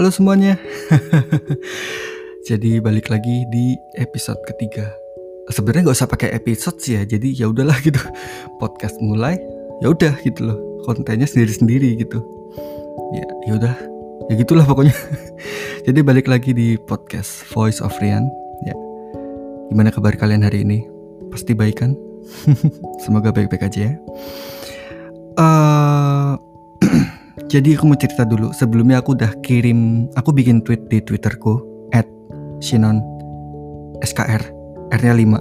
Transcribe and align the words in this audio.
Halo 0.00 0.08
semuanya. 0.08 0.56
jadi 2.48 2.80
balik 2.80 3.12
lagi 3.12 3.44
di 3.52 3.76
episode 4.00 4.40
ketiga. 4.48 4.88
Sebenarnya 5.52 5.92
nggak 5.92 5.98
usah 6.00 6.08
pakai 6.08 6.32
episode 6.32 6.80
sih 6.80 6.96
ya. 6.96 7.04
Jadi 7.04 7.36
ya 7.36 7.52
udahlah 7.52 7.76
gitu. 7.84 8.00
Podcast 8.56 8.96
mulai, 9.04 9.36
ya 9.84 9.92
udah 9.92 10.16
gitu 10.24 10.48
loh. 10.48 10.56
Kontennya 10.88 11.28
sendiri-sendiri 11.28 12.00
gitu. 12.00 12.16
Ya, 13.12 13.28
ya 13.44 13.52
udah. 13.60 13.76
Ya 14.32 14.40
gitulah 14.40 14.64
pokoknya. 14.64 14.96
jadi 15.84 16.00
balik 16.00 16.32
lagi 16.32 16.56
di 16.56 16.80
podcast 16.80 17.44
Voice 17.52 17.84
of 17.84 17.92
Rian. 18.00 18.24
Ya. 18.64 18.72
Gimana 19.68 19.92
kabar 19.92 20.16
kalian 20.16 20.48
hari 20.48 20.64
ini? 20.64 20.80
Pasti 21.28 21.52
baik 21.52 21.84
kan? 21.84 21.92
Semoga 23.04 23.36
baik-baik 23.36 23.68
aja 23.68 23.92
ya. 23.92 23.94
Uh, 25.36 26.40
jadi 27.50 27.74
aku 27.74 27.90
mau 27.90 27.98
cerita 27.98 28.22
dulu. 28.22 28.54
Sebelumnya 28.54 29.02
aku 29.02 29.18
udah 29.18 29.34
kirim, 29.42 30.06
aku 30.14 30.30
bikin 30.30 30.62
tweet 30.62 30.86
di 30.86 31.02
twitterku 31.02 31.58
at 31.90 32.06
Shinon 32.62 33.02
SKR 34.06 34.38
R-nya 34.94 35.14
5 35.18 35.34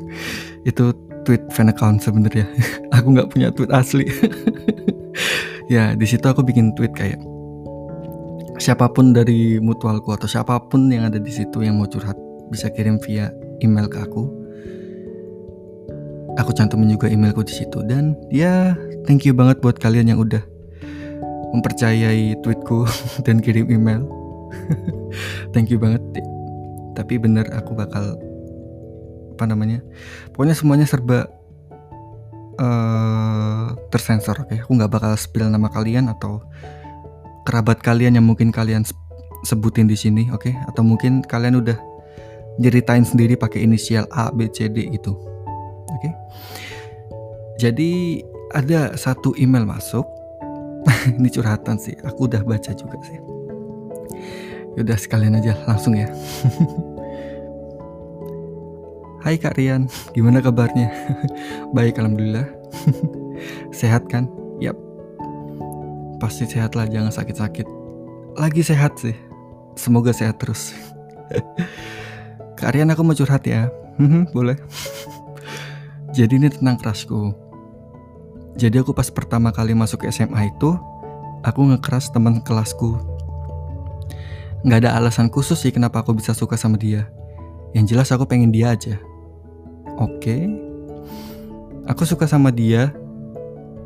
Itu 0.70 0.96
tweet 1.28 1.44
fan 1.52 1.68
account 1.68 2.00
sebenarnya. 2.00 2.48
aku 2.96 3.12
nggak 3.12 3.28
punya 3.28 3.52
tweet 3.52 3.68
asli. 3.68 4.08
ya 5.72 5.92
di 5.92 6.06
situ 6.08 6.24
aku 6.24 6.40
bikin 6.40 6.72
tweet 6.72 6.96
kayak 6.96 7.20
siapa 8.56 8.88
pun 8.88 9.12
dari 9.12 9.60
mutualku 9.60 10.16
atau 10.16 10.24
siapa 10.24 10.56
pun 10.72 10.88
yang 10.88 11.04
ada 11.04 11.20
di 11.20 11.28
situ 11.28 11.60
yang 11.60 11.76
mau 11.76 11.84
curhat 11.84 12.16
bisa 12.48 12.72
kirim 12.72 12.96
via 13.04 13.28
email 13.60 13.92
ke 13.92 14.00
aku. 14.00 14.24
Aku 16.40 16.52
cantumin 16.56 16.88
juga 16.88 17.12
emailku 17.12 17.44
di 17.44 17.52
situ 17.52 17.84
dan 17.84 18.16
ya 18.32 18.72
thank 19.04 19.28
you 19.28 19.36
banget 19.36 19.60
buat 19.60 19.76
kalian 19.76 20.16
yang 20.16 20.20
udah 20.20 20.55
mempercayai 21.56 22.36
tweetku 22.44 22.84
dan 23.26 23.40
kirim 23.40 23.72
email. 23.72 24.04
thank 25.52 25.72
you 25.72 25.80
banget. 25.80 26.00
Tapi 26.96 27.20
bener 27.20 27.48
aku 27.52 27.76
bakal 27.76 28.16
apa 29.36 29.44
namanya? 29.44 29.84
Pokoknya 30.32 30.56
semuanya 30.56 30.88
serba 30.88 31.28
uh, 32.56 33.76
tersensor, 33.92 34.36
oke? 34.40 34.48
Okay? 34.48 34.58
Aku 34.64 34.72
nggak 34.76 34.92
bakal 34.92 35.12
spill 35.16 35.48
nama 35.52 35.68
kalian 35.68 36.08
atau 36.08 36.40
kerabat 37.44 37.84
kalian 37.84 38.16
yang 38.16 38.26
mungkin 38.26 38.48
kalian 38.48 38.82
sebutin 39.44 39.86
di 39.86 39.96
sini, 39.96 40.32
oke? 40.32 40.48
Okay? 40.48 40.54
Atau 40.72 40.82
mungkin 40.82 41.20
kalian 41.20 41.60
udah 41.60 41.76
nyeritain 42.56 43.04
sendiri 43.04 43.36
pakai 43.36 43.68
inisial 43.68 44.08
A, 44.08 44.32
B, 44.32 44.48
C, 44.48 44.72
D 44.72 44.88
gitu. 44.88 45.12
Oke. 45.92 46.00
Okay? 46.00 46.12
Jadi 47.60 48.20
ada 48.56 48.96
satu 48.96 49.36
email 49.36 49.68
masuk. 49.68 50.04
Ini 51.18 51.28
curhatan 51.30 51.76
sih. 51.78 51.94
Aku 52.06 52.30
udah 52.30 52.42
baca 52.46 52.72
juga 52.74 52.98
sih. 53.02 53.18
Yaudah 54.76 54.98
sekalian 55.00 55.38
aja 55.40 55.56
langsung 55.64 55.96
ya. 55.96 56.08
Hai 59.24 59.42
Kak 59.42 59.58
Rian, 59.58 59.90
gimana 60.14 60.38
kabarnya? 60.38 60.86
Baik, 61.76 61.98
alhamdulillah. 61.98 62.46
sehat 63.74 64.06
kan? 64.06 64.30
Yap. 64.62 64.78
Pasti 66.22 66.46
sehat 66.46 66.78
lah, 66.78 66.86
jangan 66.86 67.10
sakit-sakit. 67.10 67.66
Lagi 68.38 68.62
sehat 68.62 69.02
sih. 69.02 69.18
Semoga 69.74 70.14
sehat 70.14 70.38
terus. 70.38 70.70
Kak 72.54 72.70
Rian 72.70 72.92
aku 72.94 73.02
mau 73.02 73.18
curhat 73.18 73.42
ya. 73.42 73.66
Boleh. 74.30 74.54
Jadi 76.14 76.38
ini 76.38 76.48
tentang 76.48 76.78
crushku. 76.78 77.45
Jadi 78.56 78.80
aku 78.80 78.96
pas 78.96 79.12
pertama 79.12 79.52
kali 79.52 79.76
masuk 79.76 80.08
SMA 80.08 80.48
itu, 80.48 80.80
aku 81.44 81.60
ngekeras 81.68 82.08
teman 82.08 82.40
kelasku. 82.40 82.96
Nggak 84.64 84.88
ada 84.88 84.90
alasan 84.96 85.28
khusus 85.28 85.60
sih 85.60 85.70
kenapa 85.70 86.00
aku 86.00 86.16
bisa 86.16 86.32
suka 86.32 86.56
sama 86.56 86.80
dia. 86.80 87.04
Yang 87.76 87.92
jelas 87.92 88.08
aku 88.16 88.24
pengen 88.24 88.48
dia 88.48 88.72
aja. 88.72 88.96
Oke. 90.00 90.16
Okay. 90.24 90.42
Aku 91.86 92.08
suka 92.08 92.24
sama 92.24 92.48
dia. 92.48 92.96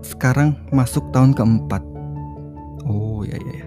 Sekarang 0.07 0.57
masuk 0.73 1.11
tahun 1.13 1.35
keempat. 1.35 1.83
Oh 2.87 3.27
ya 3.27 3.37
ya 3.37 3.67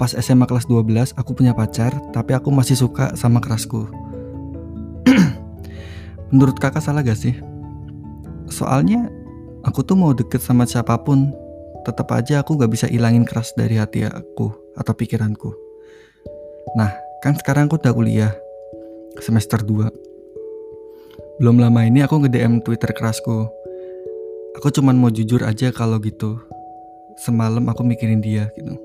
Pas 0.00 0.16
SMA 0.16 0.48
kelas 0.48 0.64
12 0.64 1.12
aku 1.18 1.36
punya 1.36 1.52
pacar, 1.52 1.92
tapi 2.14 2.32
aku 2.32 2.48
masih 2.48 2.72
suka 2.72 3.12
sama 3.18 3.42
kerasku. 3.42 3.84
Menurut 6.32 6.56
kakak 6.56 6.80
salah 6.80 7.04
gak 7.04 7.20
sih? 7.20 7.36
Soalnya 8.48 9.12
aku 9.64 9.84
tuh 9.84 9.96
mau 9.96 10.12
deket 10.16 10.40
sama 10.40 10.64
siapa 10.64 10.96
pun, 11.00 11.32
tetap 11.84 12.12
aja 12.12 12.44
aku 12.44 12.56
gak 12.60 12.70
bisa 12.72 12.86
ilangin 12.88 13.24
keras 13.24 13.52
dari 13.56 13.80
hati 13.80 14.04
aku 14.04 14.52
atau 14.76 14.92
pikiranku. 14.92 15.52
Nah, 16.76 16.92
kan 17.24 17.34
sekarang 17.36 17.66
aku 17.68 17.80
udah 17.80 17.92
kuliah, 17.92 18.32
semester 19.20 19.60
2. 19.60 21.40
Belum 21.40 21.56
lama 21.56 21.80
ini 21.88 22.04
aku 22.04 22.20
nge-DM 22.20 22.60
Twitter 22.60 22.92
kerasku. 22.92 23.48
Aku 24.60 24.68
cuman 24.68 24.92
mau 24.98 25.08
jujur 25.08 25.40
aja 25.40 25.72
kalau 25.72 25.96
gitu. 26.04 26.36
Semalam 27.16 27.64
aku 27.68 27.80
mikirin 27.80 28.20
dia 28.20 28.52
gitu. 28.56 28.76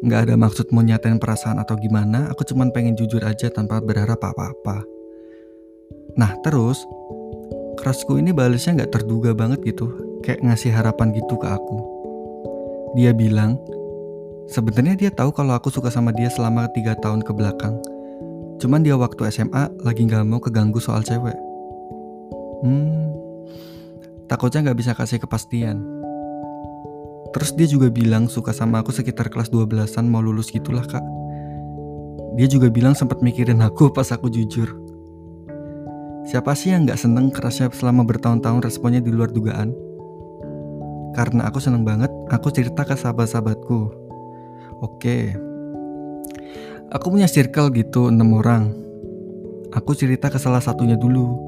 Nggak 0.00 0.20
ada 0.26 0.34
maksud 0.34 0.72
mau 0.72 0.80
nyatain 0.80 1.20
perasaan 1.20 1.60
atau 1.60 1.76
gimana, 1.76 2.32
aku 2.32 2.42
cuman 2.48 2.72
pengen 2.72 2.96
jujur 2.96 3.20
aja 3.20 3.52
tanpa 3.52 3.78
berharap 3.84 4.16
apa-apa. 4.16 4.82
Nah 6.16 6.34
terus, 6.40 6.80
kerasku 7.80 8.20
ini 8.20 8.30
balasnya 8.36 8.84
nggak 8.84 8.92
terduga 8.92 9.32
banget 9.32 9.64
gitu. 9.64 9.88
Kayak 10.20 10.44
ngasih 10.44 10.70
harapan 10.76 11.16
gitu 11.16 11.34
ke 11.40 11.48
aku. 11.48 11.76
Dia 13.00 13.16
bilang, 13.16 13.56
sebenarnya 14.52 14.94
dia 15.00 15.10
tahu 15.10 15.32
kalau 15.32 15.56
aku 15.56 15.72
suka 15.72 15.88
sama 15.88 16.12
dia 16.12 16.28
selama 16.28 16.68
tiga 16.76 16.92
tahun 17.00 17.24
ke 17.24 17.32
belakang 17.32 17.80
Cuman 18.60 18.84
dia 18.84 18.92
waktu 18.92 19.24
SMA 19.32 19.72
lagi 19.80 20.04
gak 20.04 20.28
mau 20.28 20.36
keganggu 20.36 20.76
soal 20.76 21.00
cewek. 21.00 21.34
Hmm, 22.60 23.08
takutnya 24.28 24.68
gak 24.68 24.76
bisa 24.76 24.92
kasih 24.92 25.16
kepastian. 25.16 25.80
Terus 27.32 27.56
dia 27.56 27.64
juga 27.64 27.88
bilang 27.88 28.28
suka 28.28 28.52
sama 28.52 28.84
aku 28.84 28.92
sekitar 28.92 29.32
kelas 29.32 29.48
12-an 29.48 30.04
mau 30.04 30.20
lulus 30.20 30.52
gitulah 30.52 30.84
kak. 30.84 31.00
Dia 32.36 32.46
juga 32.52 32.68
bilang 32.68 32.92
sempat 32.92 33.24
mikirin 33.24 33.64
aku 33.64 33.88
pas 33.96 34.12
aku 34.12 34.28
jujur. 34.28 34.68
Siapa 36.30 36.54
sih 36.54 36.70
yang 36.70 36.86
gak 36.86 37.02
seneng 37.02 37.34
kerasnya 37.34 37.74
selama 37.74 38.06
bertahun-tahun 38.06 38.62
responnya 38.62 39.02
di 39.02 39.10
luar 39.10 39.34
dugaan? 39.34 39.74
Karena 41.18 41.50
aku 41.50 41.58
seneng 41.58 41.82
banget, 41.82 42.08
aku 42.30 42.54
cerita 42.54 42.86
ke 42.86 42.94
sahabat-sahabatku. 42.94 43.98
Oke, 44.80 45.34
Aku 46.90 47.14
punya 47.14 47.30
circle 47.30 47.70
gitu 47.70 48.10
enam 48.10 48.34
orang. 48.34 48.74
Aku 49.70 49.94
cerita 49.94 50.26
ke 50.26 50.42
salah 50.42 50.58
satunya 50.58 50.98
dulu, 50.98 51.38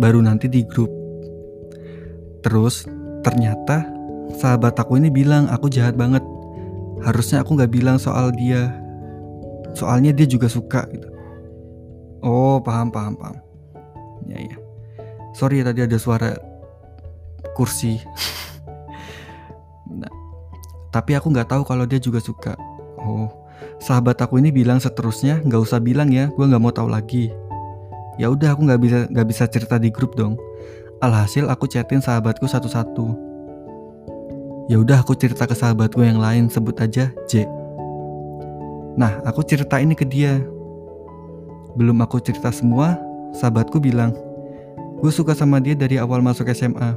baru 0.00 0.24
nanti 0.24 0.48
di 0.48 0.64
grup. 0.64 0.88
Terus 2.40 2.88
ternyata 3.20 3.84
sahabat 4.40 4.80
aku 4.80 4.96
ini 4.96 5.12
bilang 5.12 5.52
aku 5.52 5.68
jahat 5.68 5.92
banget. 5.92 6.24
Harusnya 7.04 7.44
aku 7.44 7.52
nggak 7.52 7.68
bilang 7.68 8.00
soal 8.00 8.32
dia. 8.32 8.72
Soalnya 9.76 10.16
dia 10.16 10.24
juga 10.24 10.48
suka 10.48 10.88
gitu. 10.88 11.04
Oh 12.24 12.56
paham 12.64 12.88
paham 12.88 13.12
paham. 13.12 13.36
Ya 14.26 14.38
ya. 14.42 14.56
Sorry 15.34 15.62
tadi 15.62 15.84
ada 15.84 15.96
suara 15.96 16.36
kursi. 17.54 18.02
nah, 20.00 20.10
tapi 20.90 21.14
aku 21.14 21.30
nggak 21.30 21.50
tahu 21.50 21.62
kalau 21.62 21.86
dia 21.86 22.02
juga 22.02 22.20
suka. 22.20 22.58
Oh 23.00 23.46
Sahabat 23.76 24.16
aku 24.24 24.40
ini 24.40 24.48
bilang 24.48 24.80
seterusnya 24.80 25.44
nggak 25.44 25.60
usah 25.60 25.78
bilang 25.80 26.08
ya, 26.08 26.32
gue 26.32 26.44
nggak 26.48 26.62
mau 26.62 26.72
tahu 26.72 26.88
lagi. 26.88 27.28
Ya 28.16 28.32
udah 28.32 28.56
aku 28.56 28.64
nggak 28.64 28.80
bisa 28.80 28.98
nggak 29.12 29.26
bisa 29.28 29.44
cerita 29.48 29.76
di 29.76 29.92
grup 29.92 30.16
dong. 30.16 30.40
Alhasil 31.04 31.44
aku 31.52 31.68
chatin 31.68 32.00
sahabatku 32.00 32.48
satu-satu. 32.48 33.12
Ya 34.72 34.80
udah 34.80 35.04
aku 35.04 35.12
cerita 35.14 35.44
ke 35.44 35.52
sahabatku 35.52 36.00
yang 36.00 36.16
lain 36.16 36.48
sebut 36.48 36.74
aja 36.80 37.12
J. 37.28 37.44
Nah 38.96 39.20
aku 39.28 39.44
cerita 39.44 39.76
ini 39.76 39.92
ke 39.92 40.08
dia. 40.08 40.40
Belum 41.76 42.00
aku 42.00 42.16
cerita 42.24 42.48
semua, 42.48 42.96
sahabatku 43.36 43.76
bilang, 43.78 44.16
gue 45.04 45.12
suka 45.12 45.36
sama 45.36 45.60
dia 45.60 45.76
dari 45.76 46.00
awal 46.00 46.24
masuk 46.24 46.48
SMA. 46.50 46.96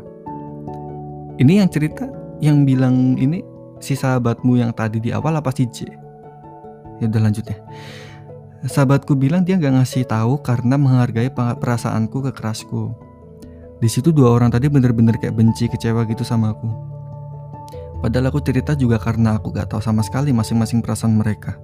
Ini 1.39 1.63
yang 1.63 1.69
cerita, 1.71 2.07
yang 2.39 2.63
bilang 2.63 3.19
ini 3.19 3.43
si 3.83 3.95
sahabatmu 3.95 4.59
yang 4.59 4.71
tadi 4.71 4.99
di 5.03 5.11
awal 5.11 5.39
apa 5.39 5.51
si 5.51 5.67
J? 5.67 5.87
ya 6.99 7.07
udah 7.07 7.21
lanjut 7.31 7.47
ya. 7.47 7.57
Sahabatku 8.67 9.15
bilang 9.15 9.47
dia 9.47 9.55
gak 9.55 9.71
ngasih 9.71 10.03
tahu 10.03 10.35
karena 10.43 10.75
menghargai 10.75 11.31
perasaanku 11.31 12.27
ke 12.27 12.31
kerasku 12.35 12.91
di 13.79 13.87
situ 13.87 14.11
dua 14.11 14.35
orang 14.35 14.51
tadi 14.51 14.67
bener-bener 14.67 15.15
kayak 15.15 15.39
benci 15.39 15.71
kecewa 15.71 16.03
gitu 16.03 16.27
sama 16.27 16.51
aku. 16.51 16.67
Padahal 18.03 18.31
aku 18.31 18.43
cerita 18.43 18.75
juga 18.75 18.99
karena 18.99 19.39
aku 19.39 19.55
gak 19.55 19.71
tahu 19.71 19.79
sama 19.79 20.03
sekali 20.03 20.35
masing-masing 20.35 20.83
perasaan 20.83 21.15
mereka. 21.15 21.55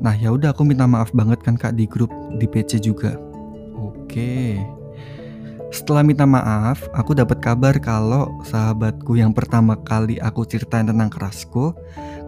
Nah 0.00 0.16
ya 0.16 0.32
udah 0.32 0.56
aku 0.56 0.64
minta 0.64 0.88
maaf 0.88 1.12
banget 1.12 1.40
kan 1.44 1.56
kak 1.60 1.76
di 1.76 1.84
grup 1.84 2.08
di 2.40 2.48
PC 2.48 2.80
juga 2.80 3.16
oke 4.06 4.62
Setelah 5.74 6.06
minta 6.06 6.22
maaf, 6.24 6.86
aku 6.94 7.12
dapat 7.12 7.42
kabar 7.42 7.74
kalau 7.82 8.30
sahabatku 8.46 9.18
yang 9.18 9.34
pertama 9.34 9.74
kali 9.74 10.16
aku 10.22 10.46
ceritain 10.46 10.86
tentang 10.86 11.10
kerasku 11.10 11.74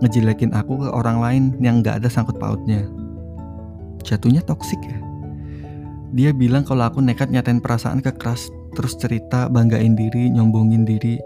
ngejelekin 0.02 0.50
aku 0.52 0.82
ke 0.82 0.88
orang 0.90 1.22
lain 1.22 1.44
yang 1.62 1.80
gak 1.80 2.02
ada 2.02 2.10
sangkut 2.10 2.36
pautnya. 2.36 2.84
Jatuhnya 4.02 4.42
toksik 4.42 4.82
ya. 4.82 4.98
Dia 6.12 6.34
bilang 6.34 6.66
kalau 6.66 6.88
aku 6.88 6.98
nekat 6.98 7.30
nyatain 7.30 7.62
perasaan 7.62 8.02
ke 8.02 8.10
keras, 8.18 8.50
terus 8.74 8.98
cerita 8.98 9.46
banggain 9.46 9.94
diri, 9.94 10.28
nyombongin 10.34 10.82
diri. 10.82 11.16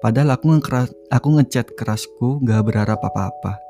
Padahal 0.00 0.34
aku 0.34 0.58
ngekeras, 0.58 0.90
aku 1.12 1.28
ngechat 1.38 1.76
kerasku 1.76 2.40
gak 2.42 2.66
berharap 2.66 2.98
apa-apa. 3.04 3.60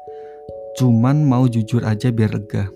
Cuman 0.78 1.26
mau 1.26 1.46
jujur 1.50 1.82
aja 1.87 2.08
biar 2.14 2.32
lega. 2.38 2.70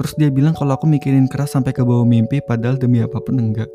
Terus 0.00 0.16
dia 0.16 0.32
bilang 0.32 0.56
kalau 0.56 0.72
aku 0.72 0.88
mikirin 0.88 1.28
keras 1.28 1.52
sampai 1.52 1.76
ke 1.76 1.84
bawah 1.84 2.08
mimpi 2.08 2.40
padahal 2.40 2.80
demi 2.80 3.04
apa 3.04 3.20
pun 3.20 3.36
enggak. 3.36 3.68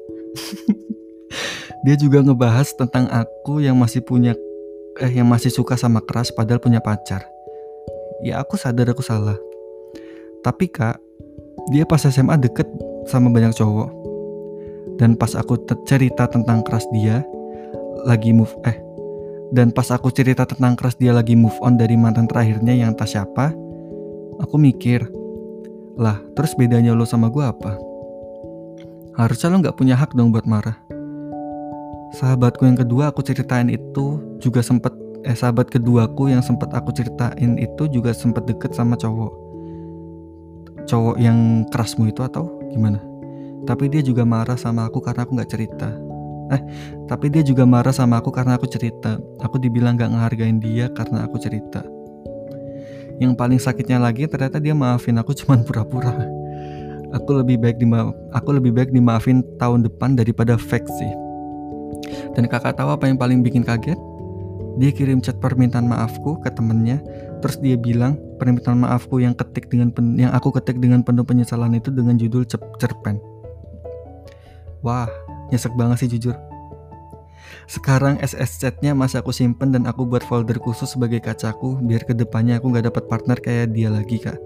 dia 1.86 1.94
juga 2.02 2.26
ngebahas 2.26 2.66
tentang 2.74 3.06
aku 3.14 3.62
yang 3.62 3.78
masih 3.78 4.02
punya 4.02 4.34
eh 4.98 5.12
yang 5.14 5.30
masih 5.30 5.54
suka 5.54 5.78
sama 5.78 6.02
keras 6.02 6.34
padahal 6.34 6.58
punya 6.58 6.82
pacar. 6.82 7.22
Ya 8.26 8.42
aku 8.42 8.58
sadar 8.58 8.90
aku 8.90 9.06
salah. 9.06 9.38
Tapi 10.42 10.66
kak, 10.66 10.98
dia 11.70 11.86
pas 11.86 12.02
SMA 12.02 12.42
deket 12.42 12.66
sama 13.06 13.30
banyak 13.30 13.54
cowok. 13.54 13.94
Dan 14.98 15.14
pas 15.14 15.38
aku 15.38 15.62
cerita 15.86 16.26
tentang 16.26 16.66
keras 16.66 16.90
dia 16.90 17.22
lagi 18.02 18.34
move 18.34 18.54
eh 18.66 18.82
dan 19.54 19.70
pas 19.70 19.86
aku 19.94 20.10
cerita 20.10 20.48
tentang 20.48 20.74
keras 20.74 20.98
dia 20.98 21.14
lagi 21.14 21.38
move 21.38 21.56
on 21.62 21.78
dari 21.78 21.94
mantan 21.94 22.26
terakhirnya 22.26 22.74
yang 22.74 22.98
tak 22.98 23.14
siapa, 23.14 23.54
aku 24.42 24.56
mikir, 24.58 25.06
lah 25.96 26.20
terus 26.36 26.52
bedanya 26.60 26.92
lo 26.92 27.08
sama 27.08 27.32
gue 27.32 27.44
apa? 27.44 27.80
Harusnya 29.16 29.48
lo 29.48 29.64
gak 29.64 29.80
punya 29.80 29.96
hak 29.96 30.12
dong 30.12 30.36
buat 30.36 30.44
marah. 30.44 30.76
Sahabatku 32.20 32.68
yang 32.68 32.76
kedua 32.76 33.12
aku 33.12 33.24
ceritain 33.24 33.72
itu 33.72 34.20
juga 34.44 34.60
sempet 34.60 34.92
eh 35.26 35.34
sahabat 35.34 35.72
keduaku 35.72 36.30
yang 36.30 36.44
sempet 36.44 36.70
aku 36.76 36.92
ceritain 36.92 37.56
itu 37.58 37.88
juga 37.88 38.12
sempet 38.12 38.44
deket 38.44 38.76
sama 38.76 39.00
cowok. 39.00 39.34
Cowok 40.86 41.18
yang 41.18 41.66
kerasmu 41.72 42.12
itu 42.12 42.22
atau 42.22 42.52
gimana? 42.70 43.00
Tapi 43.66 43.90
dia 43.90 44.04
juga 44.04 44.28
marah 44.28 44.60
sama 44.60 44.86
aku 44.92 45.02
karena 45.02 45.26
aku 45.26 45.32
gak 45.40 45.50
cerita. 45.50 45.90
Eh, 46.54 46.62
tapi 47.10 47.34
dia 47.34 47.42
juga 47.42 47.66
marah 47.66 47.96
sama 47.96 48.22
aku 48.22 48.30
karena 48.30 48.60
aku 48.60 48.70
cerita. 48.70 49.18
Aku 49.42 49.58
dibilang 49.58 49.98
gak 49.98 50.14
ngehargain 50.14 50.62
dia 50.62 50.92
karena 50.94 51.26
aku 51.26 51.42
cerita. 51.42 51.95
Yang 53.22 53.34
paling 53.40 53.60
sakitnya 53.62 53.98
lagi 54.02 54.28
ternyata 54.28 54.60
dia 54.60 54.76
maafin 54.76 55.16
aku 55.20 55.32
cuman 55.40 55.64
pura-pura. 55.64 56.14
Aku 57.16 57.32
lebih 57.40 57.62
baik 57.62 57.80
di 57.80 57.88
aku 58.36 58.50
lebih 58.52 58.76
baik 58.76 58.90
dimaafin 58.92 59.40
tahun 59.56 59.88
depan 59.88 60.20
daripada 60.20 60.60
fake 60.60 60.90
sih. 60.90 61.12
Dan 62.36 62.52
kakak 62.52 62.76
tahu 62.76 62.92
apa 62.92 63.08
yang 63.08 63.16
paling 63.16 63.40
bikin 63.40 63.64
kaget? 63.64 63.96
Dia 64.76 64.92
kirim 64.92 65.24
chat 65.24 65.40
permintaan 65.40 65.88
maafku 65.88 66.36
ke 66.44 66.52
temennya 66.52 67.00
terus 67.40 67.56
dia 67.64 67.80
bilang 67.80 68.20
permintaan 68.42 68.84
maafku 68.84 69.24
yang 69.24 69.32
ketik 69.32 69.72
dengan 69.72 69.94
pen, 69.94 70.20
yang 70.20 70.36
aku 70.36 70.52
ketik 70.52 70.84
dengan 70.84 71.00
penuh 71.00 71.24
penyesalan 71.24 71.80
itu 71.80 71.88
dengan 71.96 72.20
judul 72.20 72.44
cerpen. 72.82 73.24
Wah 74.84 75.08
nyesek 75.54 75.72
banget 75.80 76.04
sih 76.04 76.10
jujur 76.12 76.36
sekarang 77.66 78.22
SS 78.22 78.62
chatnya 78.62 78.94
masih 78.94 79.22
aku 79.22 79.34
simpen 79.34 79.74
dan 79.74 79.90
aku 79.90 80.06
buat 80.06 80.22
folder 80.22 80.62
khusus 80.62 80.94
sebagai 80.94 81.24
kacaku 81.24 81.82
biar 81.82 82.06
ke 82.06 82.14
depannya 82.14 82.62
aku 82.62 82.70
gak 82.74 82.86
dapat 82.90 83.04
partner 83.10 83.38
kayak 83.42 83.74
dia 83.74 83.90
lagi 83.90 84.22
kak. 84.22 84.38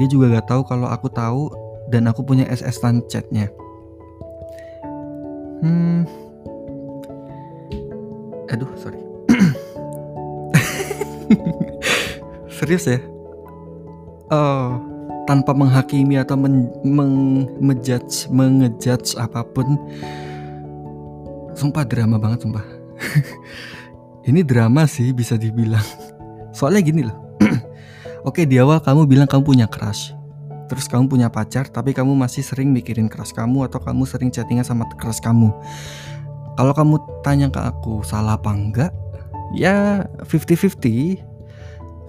Dia 0.00 0.06
juga 0.08 0.40
gak 0.40 0.48
tahu 0.48 0.62
kalau 0.64 0.88
aku 0.88 1.12
tahu 1.12 1.52
dan 1.92 2.08
aku 2.08 2.24
punya 2.24 2.48
SS 2.48 2.80
tan 2.80 3.04
chatnya. 3.10 3.52
Hmm. 5.60 6.08
Aduh, 8.50 8.70
sorry. 8.80 8.98
Serius 12.56 12.88
ya? 12.88 12.98
Oh, 14.30 14.80
tanpa 15.28 15.54
menghakimi 15.54 16.18
atau 16.18 16.34
men, 16.34 16.66
meng, 16.82 17.46
mengejudge, 17.62 18.26
mengejudge 18.32 19.14
apa 19.20 19.46
pun. 19.46 19.78
Sumpah 21.60 21.84
drama 21.84 22.16
banget 22.16 22.48
sumpah. 22.48 22.64
Ini 24.28 24.40
drama 24.48 24.88
sih 24.88 25.12
bisa 25.12 25.36
dibilang. 25.36 25.84
Soalnya 26.56 26.80
gini 26.80 27.04
loh. 27.04 27.36
Oke 28.28 28.48
di 28.48 28.56
awal 28.56 28.80
kamu 28.80 29.04
bilang 29.04 29.28
kamu 29.28 29.44
punya 29.44 29.68
crush 29.68 30.16
terus 30.70 30.86
kamu 30.86 31.10
punya 31.10 31.26
pacar 31.26 31.66
tapi 31.66 31.90
kamu 31.90 32.14
masih 32.14 32.46
sering 32.46 32.70
mikirin 32.70 33.10
keras 33.10 33.34
kamu 33.34 33.66
atau 33.66 33.82
kamu 33.82 34.06
sering 34.06 34.30
chattingan 34.30 34.62
sama 34.62 34.86
keras 35.02 35.18
kamu 35.18 35.50
kalau 36.54 36.70
kamu 36.70 36.94
tanya 37.26 37.50
ke 37.50 37.58
aku 37.58 38.06
salah 38.06 38.38
apa 38.38 38.54
enggak 38.54 38.94
ya 39.50 40.06
50-50 40.30 41.26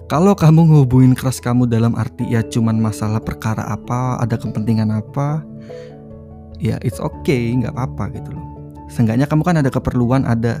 kalau 0.06 0.38
kamu 0.38 0.70
ngehubungin 0.70 1.18
keras 1.18 1.42
kamu 1.42 1.66
dalam 1.66 1.98
arti 1.98 2.22
ya 2.30 2.46
cuman 2.46 2.78
masalah 2.78 3.18
perkara 3.18 3.66
apa 3.66 4.22
ada 4.22 4.38
kepentingan 4.38 4.94
apa 4.94 5.42
ya 6.62 6.78
it's 6.86 7.02
okay 7.02 7.50
nggak 7.58 7.74
apa-apa 7.74 8.14
gitu 8.14 8.30
loh 8.30 8.41
seenggaknya 8.92 9.24
kamu 9.24 9.42
kan 9.42 9.56
ada 9.58 9.72
keperluan 9.72 10.28
ada 10.28 10.60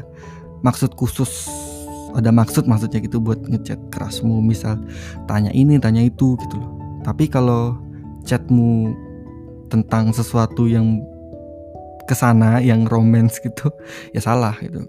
maksud 0.64 0.96
khusus. 0.96 1.50
Ada 2.12 2.28
maksud 2.28 2.68
maksudnya 2.68 3.00
gitu 3.00 3.24
buat 3.24 3.40
ngechat 3.40 3.88
kerasmu 3.88 4.44
misal 4.44 4.76
tanya 5.24 5.48
ini 5.56 5.80
tanya 5.80 6.04
itu 6.04 6.36
gitu 6.36 6.60
loh. 6.60 7.00
Tapi 7.00 7.24
kalau 7.24 7.80
chatmu 8.28 8.92
tentang 9.72 10.12
sesuatu 10.12 10.68
yang 10.68 11.00
ke 12.04 12.12
sana 12.12 12.60
yang 12.60 12.84
romance 12.84 13.40
gitu 13.40 13.72
ya 14.12 14.20
salah 14.20 14.52
gitu. 14.60 14.84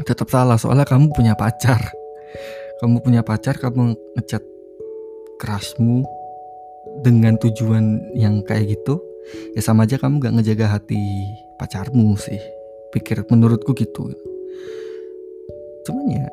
Tetap 0.00 0.32
salah 0.32 0.56
soalnya 0.56 0.88
kamu 0.88 1.12
punya 1.12 1.36
pacar. 1.36 1.92
Kamu 2.80 3.04
punya 3.04 3.20
pacar 3.20 3.60
kamu 3.60 3.92
ngechat 4.16 4.44
kerasmu 5.36 6.08
dengan 7.04 7.36
tujuan 7.36 8.00
yang 8.16 8.40
kayak 8.44 8.72
gitu 8.80 9.00
ya 9.52 9.60
sama 9.60 9.84
aja 9.84 10.00
kamu 10.00 10.22
gak 10.22 10.34
ngejaga 10.38 10.78
hati 10.78 11.02
pacarmu 11.60 12.16
sih 12.16 12.40
pikir 12.94 13.26
menurutku 13.30 13.74
gitu. 13.74 14.12
Cuman 15.86 16.06
ya 16.10 16.26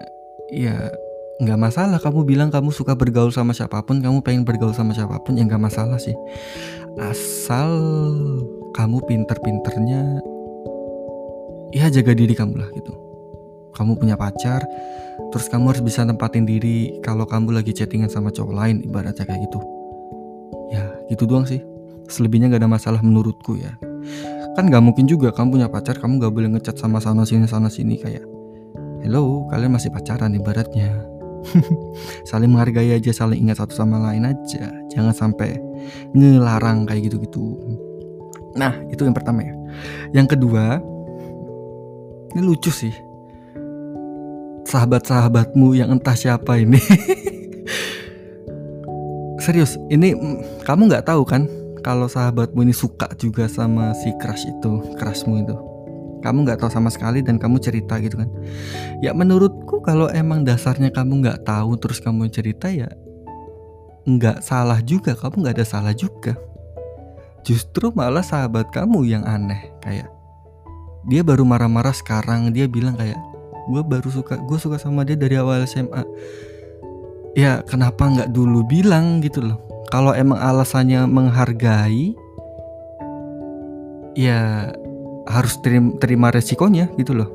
ya 0.54 0.76
nggak 1.42 1.60
masalah. 1.60 1.98
Kamu 1.98 2.26
bilang 2.26 2.50
kamu 2.54 2.70
suka 2.70 2.94
bergaul 2.94 3.34
sama 3.34 3.54
siapa 3.54 3.82
pun 3.86 4.02
kamu 4.02 4.22
pengen 4.22 4.44
bergaul 4.46 4.74
sama 4.74 4.94
siapa 4.94 5.22
pun 5.22 5.38
ya 5.38 5.46
nggak 5.46 5.62
masalah 5.62 5.98
sih. 5.98 6.14
Asal 6.98 7.70
kamu 8.74 9.02
pinter-pinternya 9.06 10.22
ya 11.74 11.90
jaga 11.90 12.14
diri 12.14 12.34
kamu 12.38 12.58
lah 12.58 12.70
gitu. 12.74 12.94
Kamu 13.74 13.98
punya 13.98 14.14
pacar 14.14 14.62
terus 15.34 15.50
kamu 15.50 15.74
harus 15.74 15.82
bisa 15.82 16.06
tempatin 16.06 16.46
diri 16.46 17.02
kalau 17.02 17.26
kamu 17.26 17.58
lagi 17.58 17.74
chattingan 17.74 18.10
sama 18.10 18.30
cowok 18.30 18.54
lain 18.54 18.86
ibaratnya 18.86 19.26
kayak 19.26 19.42
gitu. 19.50 19.60
Ya 20.70 20.86
gitu 21.10 21.26
doang 21.26 21.46
sih. 21.50 21.62
Selebihnya 22.04 22.52
gak 22.52 22.62
ada 22.62 22.70
masalah 22.70 23.00
menurutku 23.00 23.56
ya 23.56 23.80
kan 24.54 24.70
gak 24.70 24.84
mungkin 24.86 25.10
juga 25.10 25.34
kamu 25.34 25.58
punya 25.58 25.68
pacar 25.70 25.98
kamu 25.98 26.22
gak 26.22 26.34
boleh 26.34 26.50
ngechat 26.54 26.78
sama 26.78 27.02
sana 27.02 27.26
sini 27.26 27.50
sana 27.50 27.74
sini 27.74 27.98
kayak 27.98 28.22
hello 29.02 29.50
kalian 29.50 29.74
masih 29.74 29.92
pacaran 29.92 30.34
ibaratnya. 30.34 31.10
Saling 32.30 32.56
menghargai 32.56 32.96
aja 32.96 33.12
saling 33.12 33.44
ingat 33.44 33.60
satu 33.60 33.76
sama 33.76 34.00
lain 34.00 34.24
aja. 34.24 34.72
Jangan 34.88 35.12
sampai 35.12 35.60
ngelarang 36.16 36.88
kayak 36.88 37.12
gitu-gitu. 37.12 37.60
Nah 38.56 38.80
itu 38.88 39.04
yang 39.04 39.12
pertama 39.12 39.44
ya. 39.44 39.52
Yang 40.16 40.40
kedua 40.40 40.80
ini 42.32 42.42
lucu 42.42 42.72
sih. 42.72 42.96
Sahabat-sahabatmu 44.64 45.76
yang 45.76 45.92
entah 45.92 46.16
siapa 46.16 46.64
ini. 46.64 46.80
Serius 49.44 49.76
ini 49.92 50.16
kamu 50.64 50.88
nggak 50.88 51.12
tahu 51.12 51.28
kan 51.28 51.44
kalau 51.84 52.08
sahabatmu 52.08 52.64
ini 52.64 52.72
suka 52.72 53.12
juga 53.20 53.46
sama 53.52 53.92
si 53.94 54.10
crush 54.18 54.48
itu 54.48 54.96
crushmu 54.96 55.44
itu. 55.44 55.56
Kamu 56.24 56.48
nggak 56.48 56.64
tahu 56.64 56.72
sama 56.72 56.88
sekali 56.88 57.20
dan 57.20 57.36
kamu 57.36 57.60
cerita 57.60 58.00
gitu 58.00 58.24
kan. 58.24 58.32
Ya 59.04 59.12
menurutku 59.12 59.84
kalau 59.84 60.08
emang 60.08 60.48
dasarnya 60.48 60.90
kamu 60.90 61.20
nggak 61.20 61.44
tahu 61.44 61.76
terus 61.76 62.00
kamu 62.00 62.32
cerita 62.32 62.72
ya 62.72 62.88
nggak 64.08 64.40
salah 64.44 64.80
juga 64.84 65.16
kamu 65.20 65.44
nggak 65.44 65.56
ada 65.60 65.68
salah 65.68 65.92
juga. 65.92 66.40
Justru 67.44 67.92
malah 67.92 68.24
sahabat 68.24 68.72
kamu 68.72 69.04
yang 69.04 69.28
aneh 69.28 69.68
kayak 69.84 70.08
dia 71.04 71.20
baru 71.20 71.44
marah-marah 71.44 71.92
sekarang 71.92 72.56
dia 72.56 72.64
bilang 72.72 72.96
kayak 72.96 73.20
gue 73.68 73.84
baru 73.84 74.08
suka 74.08 74.40
gue 74.40 74.60
suka 74.60 74.80
sama 74.80 75.04
dia 75.04 75.20
dari 75.20 75.36
awal 75.36 75.64
SMA 75.68 76.04
ya 77.36 77.64
kenapa 77.64 78.08
nggak 78.08 78.32
dulu 78.32 78.64
bilang 78.68 79.20
gitu 79.20 79.44
loh 79.44 79.73
kalau 79.94 80.10
emang 80.18 80.42
alasannya 80.42 81.06
menghargai 81.06 82.18
ya 84.18 84.74
harus 85.30 85.62
terima, 85.62 85.94
terima 86.02 86.34
resikonya 86.34 86.90
gitu 86.98 87.14
loh. 87.14 87.30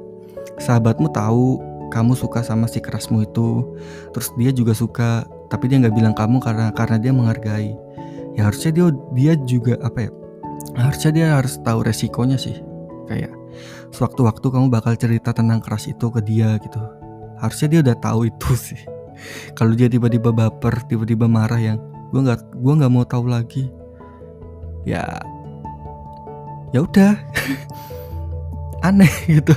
Sahabatmu 0.59 1.15
tahu 1.15 1.63
kamu 1.95 2.19
suka 2.19 2.43
sama 2.43 2.67
si 2.67 2.83
kerasmu 2.83 3.23
itu 3.23 3.63
terus 4.11 4.35
dia 4.35 4.51
juga 4.51 4.75
suka 4.75 5.23
tapi 5.47 5.71
dia 5.71 5.79
nggak 5.79 5.95
bilang 5.95 6.19
kamu 6.19 6.43
karena 6.43 6.75
karena 6.75 6.99
dia 6.99 7.15
menghargai. 7.15 7.79
Ya 8.35 8.51
harusnya 8.51 8.75
dia 8.75 8.87
dia 9.15 9.33
juga 9.47 9.79
apa 9.79 10.11
ya 10.11 10.11
harusnya 10.75 11.11
dia 11.15 11.27
harus 11.39 11.63
tahu 11.63 11.87
resikonya 11.87 12.43
sih. 12.43 12.59
Kayak 13.07 13.39
sewaktu-waktu 13.95 14.47
kamu 14.51 14.67
bakal 14.67 14.99
cerita 14.99 15.31
tentang 15.31 15.63
crush 15.63 15.95
itu 15.95 16.11
ke 16.11 16.19
dia 16.27 16.59
gitu. 16.59 16.83
Harusnya 17.39 17.71
dia 17.71 17.81
udah 17.87 17.97
tahu 18.03 18.27
itu 18.27 18.51
sih. 18.75 18.83
Kalau 19.55 19.79
dia 19.79 19.87
tiba-tiba 19.87 20.35
baper 20.35 20.83
tiba-tiba 20.91 21.31
marah 21.31 21.63
yang 21.63 21.79
gue 22.09 22.21
nggak 22.25 22.41
gue 22.57 22.73
nggak 22.79 22.93
mau 22.93 23.05
tahu 23.05 23.29
lagi. 23.29 23.69
Ya 24.89 25.05
ya 26.73 26.85
udah. 26.85 27.15
Aneh 28.89 29.11
gitu. 29.27 29.55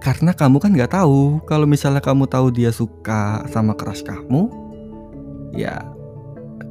Karena 0.00 0.30
kamu 0.32 0.62
kan 0.62 0.70
nggak 0.70 0.94
tahu 0.94 1.42
kalau 1.44 1.66
misalnya 1.66 1.98
kamu 1.98 2.30
tahu 2.30 2.54
dia 2.54 2.70
suka 2.70 3.42
sama 3.50 3.74
keras 3.74 4.06
kamu 4.06 4.46
ya 5.56 5.82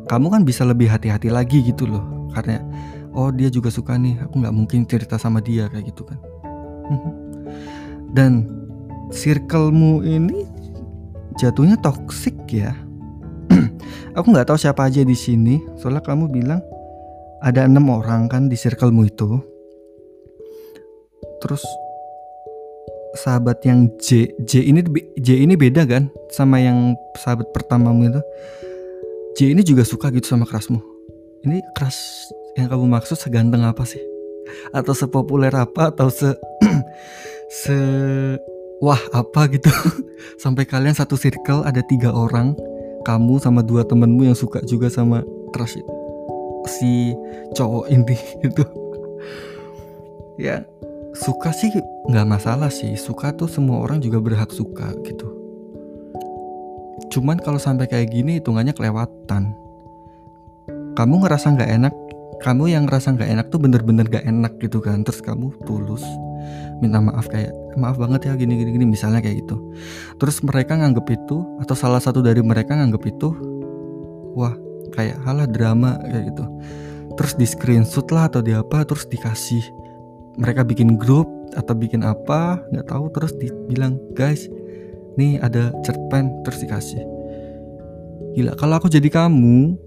kamu 0.07 0.31
kan 0.31 0.41
bisa 0.47 0.63
lebih 0.63 0.88
hati-hati 0.88 1.27
lagi 1.27 1.59
gitu 1.62 1.83
loh. 1.85 2.31
Karena 2.31 2.63
oh 3.15 3.31
dia 3.31 3.51
juga 3.51 3.67
suka 3.71 4.00
nih 4.00 4.24
aku 4.24 4.39
nggak 4.39 4.55
mungkin 4.55 4.88
cerita 4.88 5.19
sama 5.19 5.43
dia 5.43 5.67
kayak 5.71 5.91
gitu 5.91 6.07
kan. 6.07 6.19
Mhm. 6.85 7.12
dan 8.13 8.45
circlemu 9.09 10.05
ini 10.05 10.45
jatuhnya 11.35 11.75
toxic 11.81 12.38
ya 12.47 12.71
aku 14.15 14.31
nggak 14.31 14.48
tahu 14.50 14.57
siapa 14.57 14.88
aja 14.88 15.03
di 15.03 15.13
sini. 15.13 15.60
Soalnya 15.77 16.01
kamu 16.01 16.31
bilang 16.31 16.63
ada 17.43 17.67
enam 17.67 17.91
orang 17.91 18.31
kan 18.31 18.48
di 18.48 18.55
circlemu 18.55 19.01
itu. 19.05 19.29
Terus 21.43 21.62
sahabat 23.19 23.62
yang 23.67 23.91
J 24.00 24.31
J 24.43 24.65
ini 24.65 24.81
J 25.19 25.43
ini 25.43 25.55
beda 25.55 25.86
kan 25.86 26.10
sama 26.31 26.60
yang 26.63 26.95
sahabat 27.19 27.51
pertamamu 27.51 28.10
itu? 28.10 28.22
J 29.36 29.51
ini 29.51 29.62
juga 29.62 29.84
suka 29.84 30.10
gitu 30.10 30.25
sama 30.25 30.48
kerasmu. 30.48 30.79
Ini 31.45 31.62
keras 31.75 32.00
yang 32.57 32.72
kamu 32.72 32.88
maksud 32.88 33.19
seganteng 33.19 33.67
apa 33.67 33.84
sih? 33.84 34.01
Atau 34.72 34.95
sepopuler 34.95 35.51
apa? 35.53 35.91
Atau 35.91 36.07
se 36.10 36.34
se 37.62 37.77
wah 38.79 39.00
apa 39.12 39.51
gitu? 39.51 39.69
Sampai 40.41 40.63
kalian 40.63 40.95
satu 40.95 41.19
circle 41.19 41.67
ada 41.67 41.84
tiga 41.86 42.15
orang 42.15 42.55
kamu 43.05 43.38
sama 43.38 43.62
dua 43.62 43.85
temenmu 43.85 44.25
yang 44.25 44.38
suka 44.38 44.59
juga 44.65 44.89
sama 44.89 45.21
crush 45.53 45.77
si 46.65 47.13
cowok 47.53 47.85
ini 47.95 48.17
gitu 48.41 48.65
ya 50.41 50.65
suka 51.15 51.55
sih 51.55 51.71
nggak 52.12 52.27
masalah 52.27 52.69
sih. 52.69 52.93
Suka 53.00 53.31
tuh 53.31 53.47
semua 53.47 53.81
orang 53.81 54.03
juga 54.03 54.19
berhak 54.19 54.51
suka 54.51 54.91
gitu. 55.07 55.31
Cuman 57.09 57.39
kalau 57.39 57.57
sampai 57.57 57.88
kayak 57.88 58.12
gini 58.12 58.43
hitungannya 58.43 58.75
kelewatan. 58.75 59.55
Kamu 60.95 61.15
ngerasa 61.24 61.55
nggak 61.55 61.71
enak? 61.81 61.93
Kamu 62.43 62.67
yang 62.67 62.83
ngerasa 62.85 63.15
nggak 63.15 63.31
enak 63.31 63.45
tuh 63.47 63.59
bener-bener 63.63 64.05
gak 64.12 64.27
enak 64.27 64.59
gitu 64.59 64.83
kan. 64.83 65.01
Terus 65.07 65.24
kamu 65.24 65.55
tulus 65.63 66.03
minta 66.83 66.99
maaf 66.99 67.27
kayak 67.31 67.51
maaf 67.79 67.99
banget 67.99 68.31
ya 68.31 68.33
gini 68.35 68.59
gini 68.59 68.71
gini 68.75 68.85
misalnya 68.87 69.19
kayak 69.19 69.45
gitu. 69.45 69.57
Terus 70.19 70.41
mereka 70.43 70.75
nganggep 70.79 71.07
itu 71.11 71.43
atau 71.63 71.75
salah 71.75 71.99
satu 71.99 72.23
dari 72.23 72.39
mereka 72.43 72.75
nganggep 72.75 73.03
itu 73.07 73.29
wah 74.35 74.55
kayak 74.95 75.19
halah 75.23 75.47
drama 75.47 75.99
kayak 76.07 76.35
gitu. 76.35 76.45
Terus 77.15 77.33
di 77.39 77.45
screenshot 77.47 78.07
lah 78.11 78.27
atau 78.27 78.43
di 78.43 78.51
apa 78.51 78.83
terus 78.83 79.07
dikasih 79.07 79.63
mereka 80.35 80.67
bikin 80.67 80.99
grup 80.99 81.27
atau 81.55 81.71
bikin 81.71 82.03
apa 82.03 82.59
nggak 82.71 82.91
tahu 82.91 83.07
terus 83.15 83.31
dibilang 83.39 83.95
guys 84.11 84.51
nih 85.15 85.39
ada 85.39 85.71
cerpen 85.87 86.31
terus 86.43 86.59
dikasih. 86.59 87.03
Gila 88.35 88.59
kalau 88.59 88.75
aku 88.83 88.91
jadi 88.91 89.07
kamu 89.07 89.79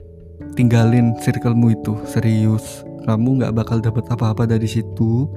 tinggalin 0.56 1.12
circlemu 1.20 1.76
itu 1.76 1.92
serius. 2.08 2.84
Kamu 3.04 3.40
nggak 3.40 3.56
bakal 3.56 3.80
dapat 3.80 4.04
apa-apa 4.12 4.44
dari 4.44 4.68
situ 4.68 5.28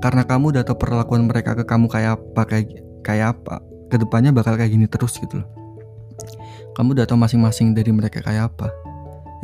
karena 0.00 0.22
kamu 0.26 0.54
udah 0.54 0.62
tahu 0.66 0.78
perlakuan 0.78 1.26
mereka 1.26 1.54
ke 1.58 1.64
kamu 1.66 1.86
kayak 1.90 2.18
apa 2.18 2.42
kayak 2.46 2.66
kayak 3.04 3.38
apa 3.38 3.60
ke 3.92 3.96
depannya 4.00 4.32
bakal 4.32 4.56
kayak 4.56 4.72
gini 4.72 4.86
terus 4.88 5.18
gitu 5.20 5.42
loh 5.42 5.48
kamu 6.74 6.98
udah 6.98 7.06
tahu 7.06 7.18
masing-masing 7.20 7.76
dari 7.76 7.94
mereka 7.94 8.22
kayak 8.24 8.54
apa 8.54 8.72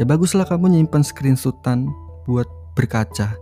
ya 0.00 0.08
baguslah 0.08 0.48
kamu 0.48 0.80
nyimpan 0.80 1.02
screenshotan 1.04 1.86
buat 2.26 2.48
berkaca 2.74 3.36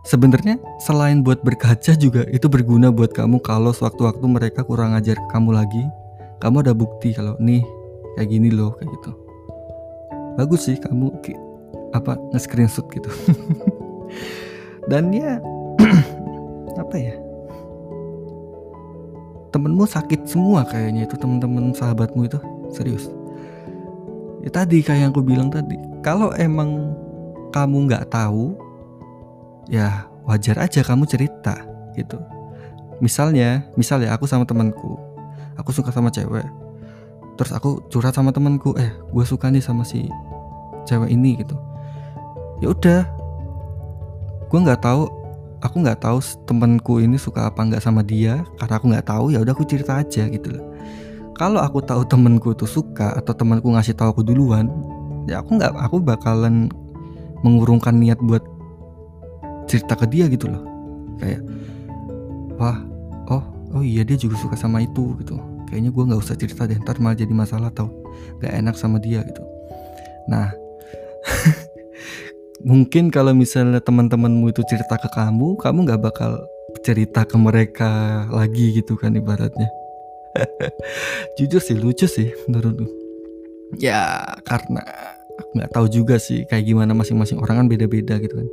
Sebenarnya 0.00 0.56
selain 0.80 1.20
buat 1.20 1.44
berkaca 1.44 1.92
juga 1.92 2.24
itu 2.32 2.48
berguna 2.48 2.88
buat 2.88 3.12
kamu 3.12 3.44
kalau 3.44 3.68
sewaktu-waktu 3.68 4.24
mereka 4.24 4.64
kurang 4.64 4.96
ajar 4.96 5.20
kamu 5.28 5.52
lagi, 5.52 5.84
kamu 6.40 6.64
ada 6.64 6.72
bukti 6.72 7.12
kalau 7.12 7.36
nih 7.36 7.60
kayak 8.16 8.32
gini 8.32 8.48
loh 8.48 8.72
kayak 8.80 8.96
gitu. 8.96 9.12
Bagus 10.40 10.64
sih 10.64 10.80
kamu 10.80 11.12
apa 11.92 12.16
nge-screenshot 12.32 12.88
gitu. 12.88 13.12
Dan 14.90 15.12
ya 15.12 15.36
apa 16.90 16.98
ya? 16.98 17.14
Temenmu 19.54 19.86
sakit 19.86 20.26
semua 20.26 20.66
kayaknya 20.66 21.06
itu 21.06 21.14
temen-temen 21.14 21.70
sahabatmu 21.70 22.26
itu 22.26 22.38
serius. 22.74 23.06
Ya 24.42 24.50
tadi 24.50 24.82
kayak 24.82 24.98
yang 25.06 25.10
aku 25.14 25.22
bilang 25.22 25.54
tadi, 25.54 25.78
kalau 26.02 26.34
emang 26.34 26.90
kamu 27.54 27.86
nggak 27.86 28.10
tahu 28.10 28.58
ya 29.70 30.10
wajar 30.26 30.58
aja 30.62 30.82
kamu 30.82 31.06
cerita 31.06 31.58
gitu 31.98 32.18
misalnya 33.02 33.66
misalnya 33.74 34.14
aku 34.14 34.26
sama 34.26 34.46
temanku 34.46 34.96
aku 35.58 35.74
suka 35.74 35.90
sama 35.90 36.10
cewek 36.10 36.46
terus 37.34 37.50
aku 37.50 37.82
curhat 37.90 38.14
sama 38.14 38.30
temanku 38.30 38.76
eh 38.78 38.90
gue 39.10 39.24
suka 39.26 39.50
nih 39.50 39.62
sama 39.62 39.82
si 39.82 40.06
cewek 40.86 41.10
ini 41.10 41.40
gitu 41.40 41.56
ya 42.62 42.70
udah 42.70 43.02
gue 44.50 44.58
nggak 44.58 44.82
tahu 44.82 45.08
aku 45.60 45.76
nggak 45.84 46.00
tahu 46.04 46.18
temanku 46.48 47.04
ini 47.04 47.20
suka 47.20 47.52
apa 47.52 47.60
nggak 47.60 47.82
sama 47.84 48.00
dia 48.00 48.44
karena 48.56 48.74
aku 48.80 48.86
nggak 48.90 49.06
tahu 49.06 49.24
ya 49.32 49.38
udah 49.44 49.52
aku 49.52 49.64
cerita 49.68 50.00
aja 50.00 50.26
gitu 50.28 50.56
loh. 50.56 50.64
Kalau 51.36 51.60
aku 51.64 51.80
tahu 51.80 52.04
temanku 52.04 52.52
tuh 52.52 52.68
suka 52.68 53.16
atau 53.16 53.32
temanku 53.32 53.72
ngasih 53.72 53.96
tahu 53.96 54.12
aku 54.12 54.22
duluan 54.24 54.68
ya 55.24 55.40
aku 55.40 55.56
nggak 55.56 55.72
aku 55.76 55.96
bakalan 56.00 56.68
mengurungkan 57.44 57.96
niat 57.96 58.20
buat 58.20 58.44
cerita 59.68 59.96
ke 59.96 60.08
dia 60.08 60.28
gitu 60.28 60.48
loh. 60.48 60.64
Kayak 61.20 61.44
wah 62.60 62.80
oh 63.28 63.44
oh 63.76 63.82
iya 63.84 64.04
dia 64.04 64.16
juga 64.16 64.36
suka 64.36 64.56
sama 64.56 64.84
itu 64.84 65.16
gitu. 65.20 65.36
Kayaknya 65.68 65.90
gue 65.94 66.04
nggak 66.10 66.20
usah 66.20 66.34
cerita 66.34 66.66
deh 66.66 66.76
ntar 66.82 66.98
malah 66.98 67.16
jadi 67.16 67.30
masalah 67.30 67.70
tau. 67.70 67.88
Gak 68.42 68.52
enak 68.52 68.74
sama 68.76 68.98
dia 68.98 69.22
gitu. 69.22 69.40
Nah 70.28 70.59
mungkin 72.64 73.08
kalau 73.08 73.32
misalnya 73.32 73.80
teman-temanmu 73.80 74.52
itu 74.52 74.60
cerita 74.68 75.00
ke 75.00 75.08
kamu 75.12 75.56
kamu 75.56 75.78
nggak 75.88 76.02
bakal 76.02 76.40
cerita 76.84 77.26
ke 77.26 77.36
mereka 77.36 78.24
lagi 78.30 78.76
gitu 78.78 78.94
kan 78.94 79.16
ibaratnya. 79.16 79.68
Jujur 81.36 81.58
sih 81.58 81.76
lucu 81.76 82.06
sih 82.06 82.30
menurutku. 82.46 82.86
Ya 83.78 84.22
karena 84.46 84.82
nggak 85.56 85.70
tahu 85.74 85.86
juga 85.90 86.20
sih 86.20 86.46
kayak 86.46 86.68
gimana 86.68 86.94
masing-masing 86.94 87.40
orang 87.42 87.64
kan 87.64 87.66
beda-beda 87.66 88.20
gitu 88.22 88.34
kan. 88.38 88.48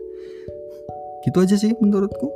Gitu 1.27 1.37
aja 1.37 1.55
sih 1.59 1.71
menurutku. 1.77 2.31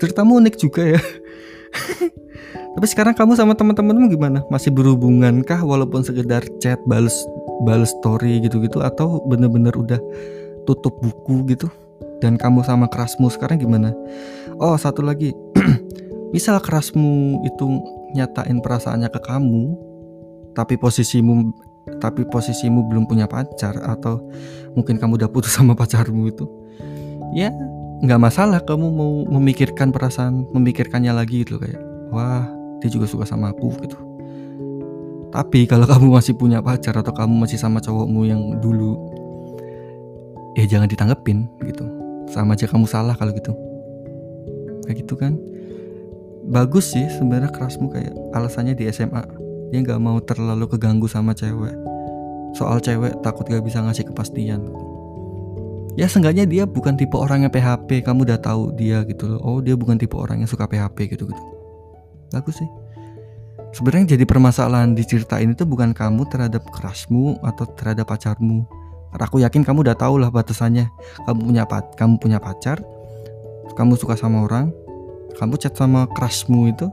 Ceritamu 0.00 0.40
unik 0.40 0.56
juga 0.58 0.96
ya. 0.96 1.00
Tapi 2.74 2.86
sekarang 2.86 3.14
kamu 3.18 3.34
sama 3.34 3.52
teman-temanmu 3.58 4.10
gimana? 4.10 4.46
Masih 4.48 4.70
berhubungan 4.70 5.42
kah 5.42 5.60
walaupun 5.60 6.06
sekedar 6.06 6.42
chat 6.62 6.78
balas 6.86 7.14
balas 7.66 7.92
story 8.00 8.40
gitu-gitu 8.40 8.80
atau 8.80 9.20
bener-bener 9.28 9.74
udah 9.74 10.00
tutup 10.68 11.00
buku 11.00 11.46
gitu 11.52 11.68
dan 12.20 12.36
kamu 12.36 12.60
sama 12.64 12.86
kerasmu 12.88 13.32
sekarang 13.32 13.60
gimana? 13.60 13.96
Oh 14.60 14.76
satu 14.76 15.00
lagi. 15.00 15.32
Misal 16.34 16.60
kerasmu 16.62 17.42
itu 17.48 17.66
nyatain 18.14 18.62
perasaannya 18.62 19.08
ke 19.10 19.20
kamu 19.22 19.74
tapi 20.54 20.74
posisimu 20.78 21.54
tapi 22.02 22.26
posisimu 22.26 22.86
belum 22.90 23.06
punya 23.06 23.26
pacar 23.26 23.78
atau 23.82 24.22
mungkin 24.74 24.98
kamu 24.98 25.18
udah 25.18 25.30
putus 25.30 25.54
sama 25.54 25.74
pacarmu 25.78 26.26
itu 26.26 26.46
ya 27.34 27.54
nggak 28.02 28.20
masalah 28.20 28.58
kamu 28.62 28.86
mau 28.90 29.12
memikirkan 29.26 29.94
perasaan 29.94 30.46
memikirkannya 30.50 31.14
lagi 31.14 31.46
gitu 31.46 31.58
kayak 31.58 31.78
wah 32.10 32.46
dia 32.80 32.88
juga 32.88 33.06
suka 33.06 33.28
sama 33.28 33.52
aku 33.52 33.70
gitu. 33.84 33.98
Tapi 35.30 35.68
kalau 35.68 35.86
kamu 35.92 36.16
masih 36.16 36.34
punya 36.34 36.64
pacar 36.64 36.96
atau 36.96 37.12
kamu 37.14 37.46
masih 37.46 37.60
sama 37.60 37.78
cowokmu 37.78 38.20
yang 38.26 38.42
dulu 38.58 38.98
ya 40.58 40.64
jangan 40.66 40.90
ditanggepin 40.90 41.46
gitu. 41.66 41.84
Sama 42.30 42.54
aja 42.54 42.66
kamu 42.66 42.86
salah 42.86 43.14
kalau 43.14 43.34
gitu. 43.34 43.52
Kayak 44.86 45.06
gitu 45.06 45.14
kan. 45.18 45.38
Bagus 46.50 46.90
sih 46.96 47.06
sebenarnya 47.14 47.52
kerasmu 47.52 47.92
kayak 47.92 48.10
alasannya 48.34 48.74
di 48.74 48.90
SMA 48.90 49.22
dia 49.70 49.78
nggak 49.86 50.02
mau 50.02 50.18
terlalu 50.18 50.66
keganggu 50.66 51.06
sama 51.06 51.30
cewek. 51.30 51.74
Soal 52.58 52.82
cewek 52.82 53.22
takut 53.22 53.46
gak 53.46 53.62
bisa 53.62 53.78
ngasih 53.78 54.10
kepastian. 54.10 54.58
Ya 55.94 56.10
seenggaknya 56.10 56.46
dia 56.46 56.66
bukan 56.66 56.98
tipe 56.98 57.14
orang 57.14 57.46
yang 57.46 57.52
PHP 57.54 58.02
kamu 58.02 58.26
udah 58.26 58.38
tahu 58.42 58.74
dia 58.74 59.06
gitu 59.06 59.30
loh. 59.30 59.40
Oh 59.42 59.58
dia 59.62 59.78
bukan 59.78 59.94
tipe 59.94 60.18
orang 60.18 60.42
yang 60.42 60.50
suka 60.50 60.66
PHP 60.66 61.14
gitu 61.14 61.30
gitu. 61.30 61.42
Bagus 62.34 62.58
sih. 62.58 62.70
Sebenarnya 63.70 64.18
jadi 64.18 64.26
permasalahan 64.26 64.98
di 64.98 65.06
cerita 65.06 65.38
ini 65.38 65.54
tuh 65.54 65.70
bukan 65.70 65.94
kamu 65.94 66.26
terhadap 66.26 66.66
kerasmu 66.74 67.38
atau 67.46 67.70
terhadap 67.78 68.10
pacarmu 68.10 68.66
aku 69.18 69.42
yakin 69.42 69.66
kamu 69.66 69.82
udah 69.82 69.96
tahu 69.98 70.22
lah 70.22 70.30
batasannya. 70.30 70.90
Kamu 71.26 71.40
punya 71.50 71.64
kamu 71.98 72.14
punya 72.22 72.38
pacar 72.38 72.78
kamu 73.74 73.94
suka 73.96 74.18
sama 74.18 74.44
orang 74.44 74.74
kamu 75.38 75.56
chat 75.56 75.72
sama 75.72 76.04
crushmu 76.12 76.68
itu 76.68 76.90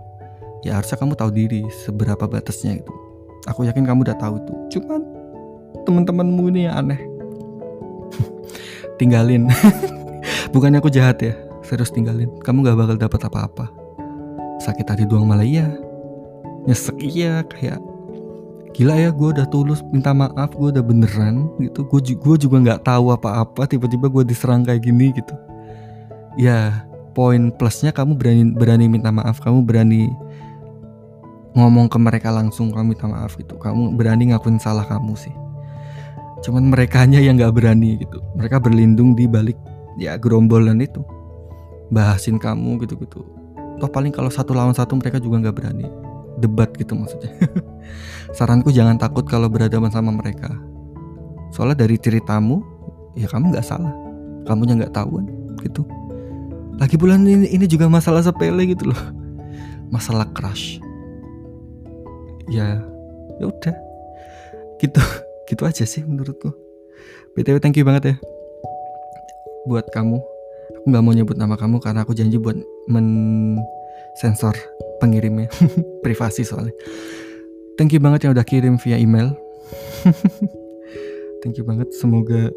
ya 0.61 0.77
harusnya 0.77 0.95
kamu 0.95 1.13
tahu 1.17 1.31
diri 1.33 1.61
seberapa 1.83 2.23
batasnya 2.29 2.79
itu. 2.79 2.93
Aku 3.47 3.63
yakin 3.63 3.87
kamu 3.87 4.07
udah 4.07 4.17
tahu 4.19 4.39
itu. 4.39 4.53
Cuman 4.77 5.01
teman-temanmu 5.87 6.43
ini 6.51 6.67
yang 6.67 6.83
aneh. 6.83 6.99
Tinggalin. 8.99 9.47
Bukannya 10.53 10.79
aku 10.79 10.91
jahat 10.91 11.19
ya? 11.23 11.33
Serius 11.63 11.91
tinggalin. 11.91 12.31
Kamu 12.43 12.63
gak 12.63 12.79
bakal 12.79 12.95
dapat 12.99 13.21
apa-apa. 13.27 13.71
Sakit 14.63 14.87
hati 14.87 15.03
doang 15.07 15.27
malah 15.27 15.47
iya. 15.47 15.71
Nyesek 16.67 16.99
iya 16.99 17.43
kayak 17.47 17.79
gila 18.75 18.95
ya 18.95 19.09
gue 19.11 19.29
udah 19.35 19.47
tulus 19.49 19.83
minta 19.91 20.11
maaf 20.11 20.51
gue 20.55 20.69
udah 20.73 20.83
beneran 20.83 21.47
gitu. 21.61 21.85
Gue 21.87 22.01
gue 22.01 22.35
juga 22.39 22.57
nggak 22.63 22.81
tahu 22.87 23.13
apa-apa 23.13 23.67
tiba-tiba 23.69 24.07
gue 24.11 24.23
diserang 24.27 24.63
kayak 24.63 24.83
gini 24.83 25.13
gitu. 25.15 25.35
Ya 26.39 26.85
poin 27.15 27.49
plusnya 27.55 27.95
kamu 27.95 28.17
berani 28.17 28.43
berani 28.53 28.85
minta 28.89 29.09
maaf 29.09 29.41
kamu 29.41 29.65
berani 29.65 30.11
ngomong 31.57 31.89
ke 31.89 31.97
mereka 31.97 32.29
langsung 32.29 32.69
kamu 32.69 32.93
minta 32.93 33.07
maaf 33.09 33.35
gitu. 33.35 33.57
Kamu 33.57 33.97
berani 33.97 34.31
ngakuin 34.33 34.61
salah 34.61 34.85
kamu 34.85 35.13
sih. 35.17 35.33
Cuman 36.45 36.69
mereka 36.69 37.01
hanya 37.01 37.17
yang 37.17 37.37
nggak 37.37 37.55
berani 37.57 37.97
gitu. 37.97 38.21
Mereka 38.37 38.61
berlindung 38.61 39.17
di 39.17 39.25
balik 39.25 39.57
ya 39.97 40.15
gerombolan 40.15 40.79
itu. 40.79 41.01
Bahasin 41.87 42.35
kamu 42.37 42.83
gitu 42.83 42.99
gitu 42.99 43.37
toh 43.77 43.89
paling 43.89 44.09
kalau 44.09 44.29
satu 44.33 44.57
lawan 44.57 44.73
satu 44.73 44.97
mereka 44.97 45.21
juga 45.21 45.37
nggak 45.47 45.55
berani 45.55 45.85
debat 46.37 46.69
gitu 46.77 46.93
maksudnya. 46.93 47.33
Saranku 48.37 48.69
jangan 48.69 49.01
takut 49.01 49.25
kalau 49.25 49.49
berhadapan 49.49 49.89
sama 49.89 50.13
mereka. 50.13 50.53
Soalnya 51.51 51.83
dari 51.87 51.97
ceritamu 51.97 52.61
ya 53.17 53.25
kamu 53.25 53.53
nggak 53.55 53.65
salah. 53.65 53.91
Kamunya 54.45 54.77
nggak 54.77 54.93
tahu 54.95 55.19
kan 55.19 55.25
gitu. 55.65 55.81
Lagi 56.77 56.95
bulan 56.95 57.25
ini 57.25 57.49
ini 57.49 57.65
juga 57.65 57.89
masalah 57.89 58.21
sepele 58.21 58.69
gitu 58.69 58.93
loh. 58.93 59.01
Masalah 59.93 60.29
crush. 60.31 60.77
Ya 62.47 62.85
ya 63.41 63.45
udah. 63.49 63.75
Gitu 64.77 65.01
gitu 65.49 65.61
aja 65.65 65.83
sih 65.83 66.05
menurutku. 66.05 66.53
Btw 67.33 67.57
thank 67.57 67.75
you 67.75 67.85
banget 67.87 68.13
ya. 68.13 68.15
Buat 69.65 69.89
kamu. 69.89 70.21
Aku 70.77 70.85
nggak 70.93 71.03
mau 71.03 71.13
nyebut 71.15 71.35
nama 71.35 71.57
kamu 71.57 71.81
karena 71.81 72.05
aku 72.05 72.13
janji 72.13 72.37
buat 72.37 72.55
men 72.87 73.07
sensor 74.17 74.55
pengirimnya. 74.99 75.47
Privasi 76.05 76.45
soalnya. 76.45 76.73
Thank 77.77 77.93
you 77.93 78.01
banget 78.01 78.25
yang 78.25 78.33
udah 78.33 78.45
kirim 78.45 78.81
via 78.81 78.97
email. 78.97 79.37
Thank 81.45 81.61
you 81.61 81.65
banget. 81.65 81.93
Semoga 81.93 82.49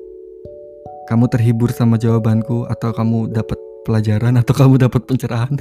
kamu 1.12 1.28
terhibur 1.28 1.68
sama 1.75 2.00
jawabanku 2.00 2.64
atau 2.70 2.94
kamu 2.97 3.28
dapat 3.28 3.59
pelajaran 3.85 4.40
atau 4.40 4.54
kamu 4.56 4.80
dapat 4.80 5.04
pencerahan. 5.04 5.52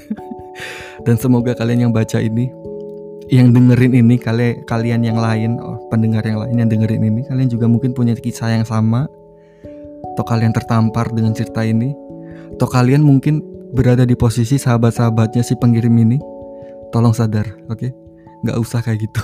Dan 1.05 1.15
semoga 1.19 1.55
kalian 1.55 1.89
yang 1.89 1.93
baca 1.93 2.19
ini 2.23 2.47
yang 3.29 3.53
dengerin 3.53 3.93
ini 3.93 4.17
kalian 4.17 4.65
kalian 4.65 5.05
yang 5.05 5.21
lain 5.21 5.61
oh, 5.61 5.77
pendengar 5.93 6.25
yang 6.25 6.41
lain 6.41 6.55
yang 6.57 6.65
dengerin 6.65 7.05
ini 7.05 7.21
kalian 7.29 7.45
juga 7.45 7.69
mungkin 7.69 7.93
punya 7.93 8.15
kisah 8.15 8.55
yang 8.55 8.63
sama. 8.63 9.11
Atau 10.15 10.23
kalian 10.23 10.55
tertampar 10.55 11.11
dengan 11.11 11.35
cerita 11.35 11.63
ini. 11.63 11.91
Atau 12.55 12.67
kalian 12.67 13.03
mungkin 13.03 13.43
berada 13.75 14.07
di 14.07 14.15
posisi 14.15 14.55
sahabat-sahabatnya 14.55 15.45
si 15.45 15.53
pengirim 15.59 15.93
ini 15.99 16.38
tolong 16.89 17.13
sadar 17.13 17.45
oke 17.69 17.79
okay? 17.79 17.91
nggak 18.45 18.57
usah 18.59 18.79
kayak 18.79 19.05
gitu 19.05 19.23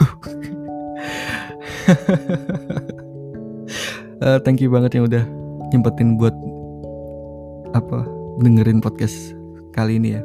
uh, 4.22 4.40
thank 4.46 4.60
you 4.60 4.70
banget 4.70 5.00
yang 5.00 5.06
udah 5.08 5.24
nyempetin 5.72 6.20
buat 6.20 6.36
apa 7.76 8.08
dengerin 8.44 8.80
podcast 8.84 9.36
kali 9.76 10.00
ini 10.00 10.20
ya 10.20 10.22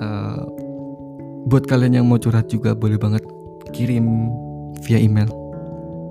uh, 0.00 0.44
buat 1.46 1.64
kalian 1.68 2.02
yang 2.02 2.06
mau 2.08 2.18
curhat 2.18 2.50
juga 2.50 2.74
boleh 2.74 2.98
banget 2.98 3.22
kirim 3.70 4.32
via 4.84 4.98
email 4.98 5.28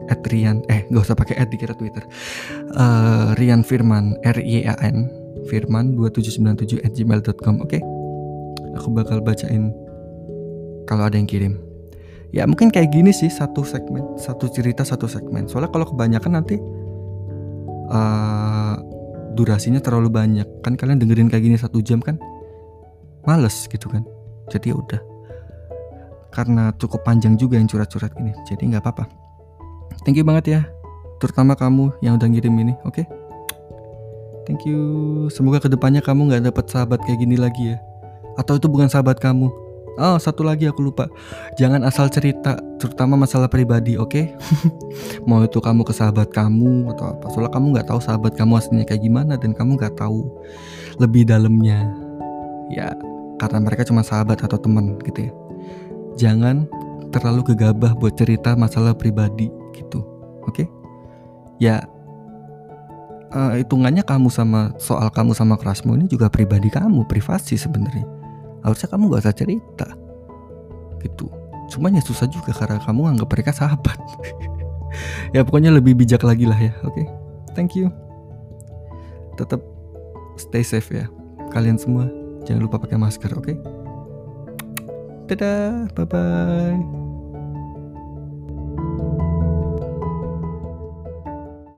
at 0.05 0.21
Rian 0.29 0.61
eh 0.69 0.85
gak 0.93 1.05
usah 1.11 1.17
pakai 1.17 1.35
at 1.41 1.49
dikira 1.49 1.73
Twitter 1.73 2.05
uh, 2.77 3.33
Rian 3.37 3.65
Firman 3.65 4.15
R 4.21 4.37
I 4.37 4.69
A 4.69 4.77
N 4.85 5.09
Firman 5.49 5.97
2797 5.97 6.85
at 6.85 6.93
gmail.com 6.93 7.61
oke 7.61 7.69
okay? 7.69 7.81
aku 8.77 8.93
bakal 8.93 9.21
bacain 9.21 9.73
kalau 10.89 11.05
ada 11.05 11.17
yang 11.17 11.29
kirim. 11.29 11.57
Ya 12.33 12.43
mungkin 12.49 12.73
kayak 12.73 12.91
gini 12.91 13.15
sih 13.15 13.31
satu 13.31 13.63
segmen 13.63 14.03
satu 14.19 14.49
cerita 14.49 14.81
satu 14.81 15.05
segmen. 15.05 15.47
Soalnya 15.47 15.71
kalau 15.71 15.87
kebanyakan 15.87 16.31
nanti 16.41 16.59
uh, 17.89 18.75
durasinya 19.37 19.79
terlalu 19.79 20.09
banyak. 20.11 20.47
Kan 20.65 20.75
kalian 20.75 20.99
dengerin 20.99 21.29
kayak 21.31 21.43
gini 21.45 21.57
satu 21.57 21.79
jam 21.79 22.03
kan 22.03 22.19
males 23.23 23.65
gitu 23.71 23.87
kan. 23.87 24.03
Jadi 24.51 24.73
ya 24.73 24.75
udah. 24.77 25.01
Karena 26.33 26.75
cukup 26.75 27.07
panjang 27.07 27.39
juga 27.39 27.55
yang 27.55 27.69
curhat-curhat 27.71 28.11
gini 28.15 28.35
jadi 28.43 28.61
nggak 28.67 28.83
apa-apa. 28.83 29.07
Thank 30.03 30.19
you 30.19 30.27
banget 30.27 30.45
ya 30.51 30.61
terutama 31.15 31.55
kamu 31.55 31.95
yang 32.03 32.19
udah 32.19 32.27
ngirim 32.27 32.51
ini 32.59 32.75
oke? 32.83 33.01
Okay? 33.01 33.05
thank 34.45 34.63
you. 34.63 35.25
Semoga 35.33 35.57
ke 35.57 35.67
depannya 35.67 35.99
kamu 35.99 36.31
nggak 36.31 36.53
dapat 36.53 36.65
sahabat 36.69 37.01
kayak 37.03 37.19
gini 37.19 37.35
lagi 37.35 37.73
ya. 37.73 37.77
Atau 38.37 38.61
itu 38.61 38.69
bukan 38.69 38.87
sahabat 38.87 39.17
kamu 39.17 39.49
Oh, 39.95 40.19
satu 40.19 40.43
lagi 40.43 40.67
aku 40.67 40.91
lupa. 40.91 41.08
Jangan 41.55 41.88
asal 41.88 42.12
cerita, 42.12 42.60
terutama 42.75 43.15
masalah 43.15 43.47
pribadi, 43.47 43.95
oke? 43.95 44.12
Okay? 44.12 44.25
Mau 45.29 45.39
itu 45.39 45.63
kamu 45.63 45.88
ke 45.88 45.95
sahabat 45.95 46.36
kamu 46.36 46.91
atau 46.91 47.15
apa? 47.15 47.25
Soalnya 47.31 47.51
kamu 47.55 47.65
nggak 47.71 47.88
tahu 47.88 47.99
sahabat 48.03 48.36
kamu 48.36 48.60
aslinya 48.60 48.84
kayak 48.84 49.08
gimana 49.08 49.39
dan 49.39 49.55
kamu 49.55 49.79
nggak 49.79 49.95
tahu 49.95 50.27
lebih 50.99 51.23
dalamnya. 51.23 51.88
Ya, 52.67 52.91
karena 53.39 53.63
mereka 53.63 53.88
cuma 53.88 54.03
sahabat 54.03 54.43
atau 54.43 54.60
teman 54.60 54.99
gitu 55.08 55.31
ya. 55.31 55.34
Jangan 56.19 56.67
terlalu 57.15 57.55
gegabah 57.55 57.95
buat 57.95 58.19
cerita 58.19 58.51
masalah 58.60 58.91
pribadi 58.91 59.47
gitu, 59.71 60.03
oke? 60.43 60.60
Okay? 60.60 60.67
Ya, 61.55 61.88
uh, 63.31 63.55
hitungannya 63.55 64.03
kamu 64.03 64.27
sama 64.27 64.75
soal 64.75 65.08
kamu 65.08 65.31
sama 65.31 65.55
kerasmu 65.55 65.95
ini 65.95 66.12
juga 66.12 66.27
pribadi 66.27 66.67
kamu, 66.67 67.08
privasi 67.08 67.55
sebenarnya 67.55 68.14
harusnya 68.65 68.89
kamu 68.89 69.13
gak 69.13 69.23
usah 69.30 69.36
cerita. 69.38 69.88
Gitu. 70.99 71.30
Cuman 71.69 71.93
ya 71.93 72.01
susah 72.01 72.25
juga 72.25 72.49
karena 72.51 72.82
kamu 72.82 73.15
anggap 73.15 73.30
mereka 73.30 73.54
sahabat. 73.54 73.97
Ya 75.36 75.43
pokoknya 75.43 75.75
lebih 75.75 75.91
bijak 75.91 76.23
lagi 76.23 76.47
lah 76.47 76.56
ya 76.56 76.71
oke? 76.88 76.95
Okay? 76.95 77.06
thank 77.51 77.75
you. 77.75 77.91
Tetap 79.36 79.60
stay 80.39 80.63
safe 80.63 80.88
ya 80.88 81.12
kalian 81.51 81.75
semua. 81.75 82.08
Jangan 82.47 82.63
lupa 82.63 82.80
pakai 82.80 82.95
masker 82.95 83.28
oke? 83.36 83.43
Okay? 83.43 83.60
dadah 85.25 85.89
bye 85.97 86.06
bye 86.06 87.04